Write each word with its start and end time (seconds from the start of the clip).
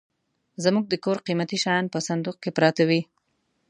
زموږ 0.63 0.85
د 0.89 0.93
کور 1.05 1.17
قيمتي 1.27 1.57
شيان 1.63 1.85
په 1.93 1.99
صندوخ 2.07 2.35
کي 2.43 2.49
پراته 2.57 2.83
وي. 2.89 3.01